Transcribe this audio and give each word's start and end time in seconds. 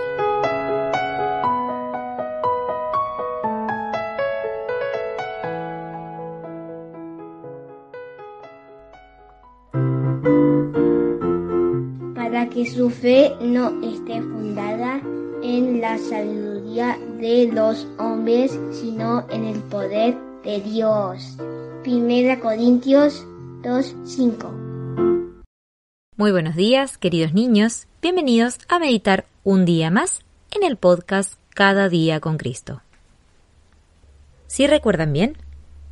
Para 12.16 12.50
que 12.50 12.66
su 12.66 12.90
fe 12.90 13.34
no 13.42 13.82
esté 13.82 14.22
fundada 14.22 15.00
en 15.42 15.80
la 15.80 15.98
sabiduría 15.98 16.98
de 17.20 17.50
los 17.54 17.88
hombres, 17.98 18.60
sino 18.72 19.26
en 19.30 19.46
el 19.46 19.60
poder 19.64 20.18
de 20.44 20.60
Dios. 20.62 21.38
Primera 21.84 22.40
Corintios 22.40 23.26
2:5. 23.64 24.52
Muy 26.16 26.32
buenos 26.32 26.56
días, 26.56 26.98
queridos 26.98 27.34
niños. 27.34 27.88
Bienvenidos 28.02 28.60
a 28.68 28.78
meditar 28.78 29.26
un 29.44 29.66
día 29.66 29.90
más 29.90 30.22
en 30.52 30.64
el 30.64 30.78
podcast 30.78 31.34
Cada 31.50 31.90
día 31.90 32.20
con 32.20 32.38
Cristo. 32.38 32.82
Si 34.46 34.68
recuerdan 34.68 35.12
bien, 35.12 35.38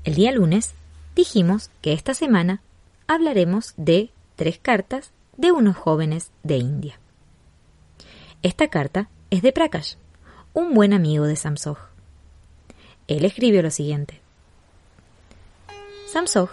el 0.04 0.14
día 0.14 0.32
lunes 0.32 0.76
dijimos 1.16 1.72
que 1.82 1.94
esta 1.94 2.14
semana 2.14 2.62
hablaremos 3.08 3.74
de 3.78 4.12
tres 4.36 4.60
cartas 4.60 5.12
de 5.38 5.52
unos 5.52 5.76
jóvenes 5.76 6.32
de 6.44 6.58
India. 6.58 7.00
Esta 8.44 8.68
carta 8.68 9.10
es 9.32 9.42
de 9.42 9.52
Prakash, 9.52 9.96
un 10.54 10.76
buen 10.76 10.94
amigo 10.94 11.26
de 11.26 11.36
Samsoj. 11.36 11.80
Él 13.08 13.26
escribió 13.26 13.64
lo 13.64 13.72
siguiente. 13.72 14.22
Samsoj, 16.12 16.50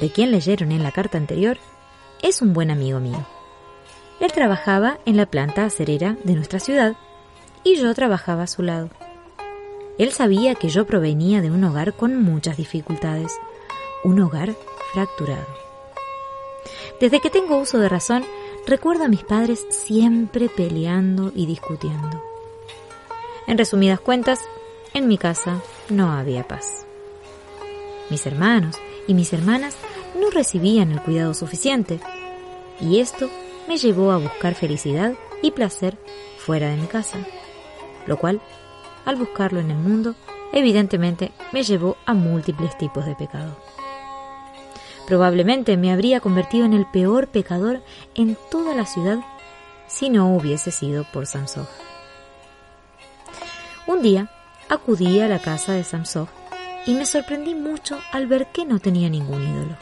de 0.00 0.10
quien 0.10 0.30
leyeron 0.30 0.72
en 0.72 0.82
la 0.82 0.92
carta 0.92 1.18
anterior, 1.18 1.58
es 2.22 2.42
un 2.42 2.52
buen 2.52 2.70
amigo 2.70 3.00
mío. 3.00 3.26
Él 4.20 4.32
trabajaba 4.32 4.98
en 5.04 5.16
la 5.16 5.26
planta 5.26 5.64
acerera 5.64 6.16
de 6.22 6.34
nuestra 6.34 6.60
ciudad 6.60 6.96
y 7.64 7.76
yo 7.76 7.92
trabajaba 7.94 8.44
a 8.44 8.46
su 8.46 8.62
lado. 8.62 8.88
Él 9.98 10.12
sabía 10.12 10.54
que 10.54 10.68
yo 10.68 10.86
provenía 10.86 11.40
de 11.40 11.50
un 11.50 11.62
hogar 11.64 11.94
con 11.94 12.22
muchas 12.22 12.56
dificultades, 12.56 13.32
un 14.04 14.20
hogar 14.20 14.54
fracturado. 14.92 15.46
Desde 17.00 17.20
que 17.20 17.30
tengo 17.30 17.58
uso 17.58 17.78
de 17.78 17.88
razón, 17.88 18.24
recuerdo 18.66 19.04
a 19.04 19.08
mis 19.08 19.24
padres 19.24 19.66
siempre 19.70 20.48
peleando 20.48 21.32
y 21.34 21.46
discutiendo. 21.46 22.22
En 23.46 23.58
resumidas 23.58 24.00
cuentas, 24.00 24.40
en 24.94 25.08
mi 25.08 25.18
casa 25.18 25.60
no 25.88 26.12
había 26.12 26.46
paz. 26.46 26.86
Mis 28.08 28.24
hermanos 28.26 28.76
y 29.06 29.14
mis 29.14 29.32
hermanas 29.32 29.76
no 30.18 30.30
recibían 30.30 30.92
el 30.92 31.00
cuidado 31.00 31.34
suficiente, 31.34 32.00
y 32.80 33.00
esto 33.00 33.30
me 33.68 33.76
llevó 33.76 34.12
a 34.12 34.18
buscar 34.18 34.54
felicidad 34.54 35.14
y 35.42 35.50
placer 35.50 35.98
fuera 36.38 36.68
de 36.68 36.76
mi 36.76 36.86
casa, 36.86 37.18
lo 38.06 38.16
cual, 38.18 38.40
al 39.04 39.16
buscarlo 39.16 39.60
en 39.60 39.70
el 39.70 39.78
mundo, 39.78 40.14
evidentemente 40.52 41.32
me 41.52 41.62
llevó 41.62 41.96
a 42.06 42.14
múltiples 42.14 42.76
tipos 42.78 43.06
de 43.06 43.14
pecado. 43.14 43.56
Probablemente 45.06 45.76
me 45.76 45.92
habría 45.92 46.20
convertido 46.20 46.64
en 46.64 46.74
el 46.74 46.86
peor 46.86 47.28
pecador 47.28 47.82
en 48.14 48.36
toda 48.50 48.74
la 48.74 48.86
ciudad 48.86 49.18
si 49.88 50.08
no 50.10 50.34
hubiese 50.34 50.70
sido 50.70 51.04
por 51.12 51.26
Samsoj. 51.26 51.66
Un 53.86 54.00
día 54.00 54.30
acudí 54.68 55.20
a 55.20 55.28
la 55.28 55.40
casa 55.40 55.72
de 55.72 55.84
Samsoj 55.84 56.28
y 56.86 56.94
me 56.94 57.06
sorprendí 57.06 57.54
mucho 57.54 58.00
al 58.12 58.26
ver 58.26 58.48
que 58.52 58.64
no 58.64 58.78
tenía 58.78 59.08
ningún 59.08 59.42
ídolo. 59.42 59.76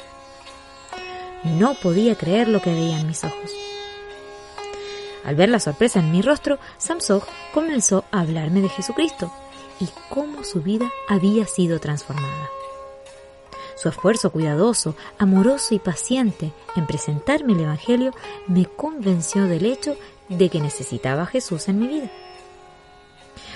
No 1.45 1.75
podía 1.75 2.15
creer 2.17 2.49
lo 2.49 2.61
que 2.61 2.73
veía 2.73 3.01
en 3.01 3.07
mis 3.07 3.25
ojos. 3.25 3.51
Al 5.25 5.35
ver 5.35 5.49
la 5.49 5.61
sorpresa 5.61 6.01
en 6.01 6.11
mi 6.11 6.23
rostro, 6.23 6.59
Samsoj 6.79 7.25
comenzó 7.53 8.05
a 8.11 8.21
hablarme 8.21 8.61
de 8.61 8.69
Jesucristo 8.69 9.33
y 9.81 9.89
cómo 10.09 10.45
su 10.45 10.63
vida 10.63 10.91
había 11.09 11.47
sido 11.47 11.79
transformada. 11.81 12.49
Su 13.77 13.89
esfuerzo 13.89 14.31
cuidadoso, 14.31 14.95
amoroso 15.19 15.75
y 15.75 15.79
paciente 15.79 16.53
en 16.77 16.87
presentarme 16.87 17.55
el 17.55 17.61
Evangelio 17.61 18.13
me 18.47 18.67
convenció 18.67 19.47
del 19.47 19.65
hecho 19.65 19.97
de 20.29 20.51
que 20.51 20.61
necesitaba 20.61 21.25
Jesús 21.25 21.69
en 21.69 21.79
mi 21.79 21.87
vida. 21.87 22.11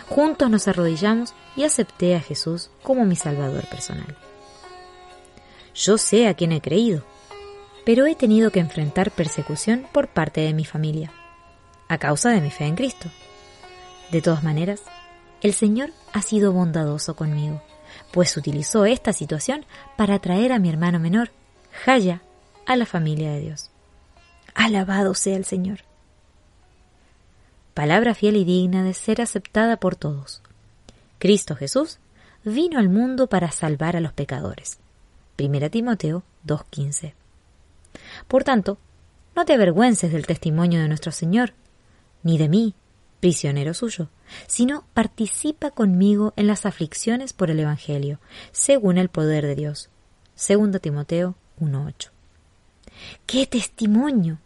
Juntos 0.08 0.50
nos 0.50 0.68
arrodillamos 0.68 1.34
y 1.56 1.64
acepté 1.64 2.14
a 2.14 2.20
Jesús 2.20 2.70
como 2.82 3.04
mi 3.04 3.16
Salvador 3.16 3.66
personal. 3.66 4.16
Yo 5.74 5.98
sé 5.98 6.28
a 6.28 6.34
quién 6.34 6.52
he 6.52 6.60
creído, 6.60 7.02
pero 7.84 8.06
he 8.06 8.14
tenido 8.14 8.50
que 8.50 8.60
enfrentar 8.60 9.10
persecución 9.10 9.86
por 9.92 10.08
parte 10.08 10.40
de 10.40 10.54
mi 10.54 10.64
familia, 10.64 11.12
a 11.88 11.98
causa 11.98 12.30
de 12.30 12.40
mi 12.40 12.50
fe 12.50 12.66
en 12.66 12.76
Cristo. 12.76 13.08
De 14.10 14.22
todas 14.22 14.44
maneras, 14.44 14.82
el 15.40 15.54
Señor 15.54 15.90
ha 16.12 16.22
sido 16.22 16.52
bondadoso 16.52 17.16
conmigo 17.16 17.62
pues 18.10 18.36
utilizó 18.36 18.86
esta 18.86 19.12
situación 19.12 19.66
para 19.96 20.18
traer 20.18 20.52
a 20.52 20.58
mi 20.58 20.68
hermano 20.68 20.98
menor, 20.98 21.30
Jaya, 21.84 22.22
a 22.66 22.76
la 22.76 22.86
familia 22.86 23.32
de 23.32 23.40
Dios. 23.40 23.70
Alabado 24.54 25.14
sea 25.14 25.36
el 25.36 25.44
Señor. 25.44 25.80
Palabra 27.74 28.14
fiel 28.14 28.36
y 28.36 28.44
digna 28.44 28.84
de 28.84 28.94
ser 28.94 29.20
aceptada 29.20 29.76
por 29.78 29.96
todos. 29.96 30.42
Cristo 31.18 31.56
Jesús 31.56 31.98
vino 32.44 32.78
al 32.78 32.88
mundo 32.88 33.26
para 33.26 33.50
salvar 33.50 33.96
a 33.96 34.00
los 34.00 34.12
pecadores. 34.12 34.78
1 35.38 35.70
Timoteo 35.70 36.22
2.15. 36.46 37.14
Por 38.28 38.44
tanto, 38.44 38.78
no 39.34 39.44
te 39.44 39.54
avergüences 39.54 40.12
del 40.12 40.26
testimonio 40.26 40.80
de 40.80 40.88
nuestro 40.88 41.10
Señor, 41.10 41.54
ni 42.22 42.38
de 42.38 42.48
mí, 42.48 42.74
prisionero 43.18 43.74
suyo, 43.74 44.08
sino 44.46 44.84
participa 44.94 45.70
conmigo 45.70 46.32
en 46.36 46.46
las 46.46 46.66
aflicciones 46.66 47.32
por 47.32 47.50
el 47.50 47.58
Evangelio, 47.58 48.20
según 48.52 48.98
el 48.98 49.08
poder 49.08 49.46
de 49.46 49.56
Dios. 49.56 49.88
2 50.36 50.80
Timoteo 50.80 51.34
1.8. 51.58 52.10
¡Qué 53.26 53.46
testimonio! 53.46 54.38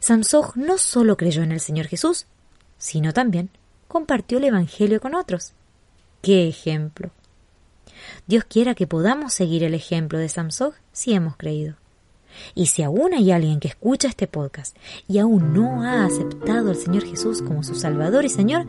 Samsoj 0.00 0.56
no 0.56 0.78
solo 0.78 1.16
creyó 1.16 1.42
en 1.42 1.52
el 1.52 1.60
Señor 1.60 1.86
Jesús, 1.86 2.26
sino 2.84 3.14
también 3.14 3.48
compartió 3.88 4.36
el 4.36 4.44
Evangelio 4.44 5.00
con 5.00 5.14
otros. 5.14 5.54
¡Qué 6.20 6.46
ejemplo! 6.46 7.12
Dios 8.26 8.44
quiera 8.44 8.74
que 8.74 8.86
podamos 8.86 9.32
seguir 9.32 9.64
el 9.64 9.72
ejemplo 9.72 10.18
de 10.18 10.28
Samsoj 10.28 10.74
si 10.92 11.14
hemos 11.14 11.34
creído. 11.38 11.76
Y 12.54 12.66
si 12.66 12.82
aún 12.82 13.14
hay 13.14 13.30
alguien 13.30 13.58
que 13.58 13.68
escucha 13.68 14.08
este 14.08 14.26
podcast 14.26 14.76
y 15.08 15.18
aún 15.18 15.54
no 15.54 15.82
ha 15.82 16.04
aceptado 16.04 16.68
al 16.68 16.76
Señor 16.76 17.06
Jesús 17.06 17.40
como 17.40 17.62
su 17.62 17.74
Salvador 17.74 18.26
y 18.26 18.28
Señor, 18.28 18.66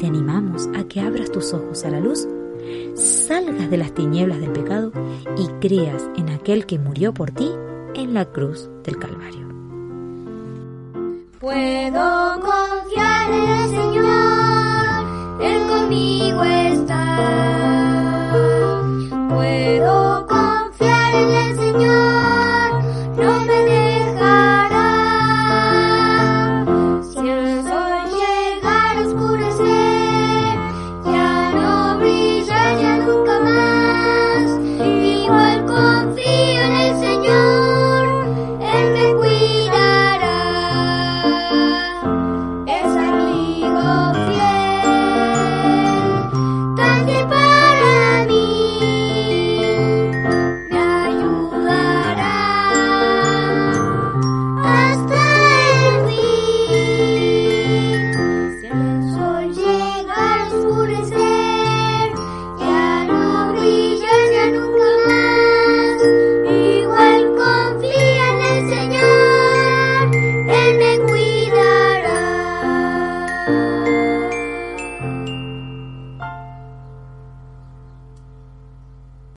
te 0.00 0.06
animamos 0.06 0.68
a 0.74 0.82
que 0.88 1.00
abras 1.00 1.30
tus 1.30 1.52
ojos 1.52 1.84
a 1.84 1.90
la 1.90 2.00
luz, 2.00 2.26
salgas 2.96 3.70
de 3.70 3.76
las 3.76 3.94
tinieblas 3.94 4.40
del 4.40 4.50
pecado 4.50 4.90
y 5.38 5.46
creas 5.60 6.02
en 6.16 6.30
aquel 6.30 6.66
que 6.66 6.80
murió 6.80 7.14
por 7.14 7.30
ti 7.30 7.48
en 7.94 8.12
la 8.12 8.24
cruz 8.24 8.68
del 8.82 8.98
Calvario. 8.98 9.43
Puedo 11.44 12.40
confiar 12.40 13.30
en 13.30 13.73